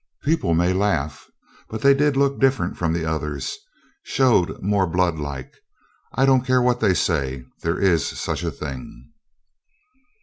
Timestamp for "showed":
4.01-4.59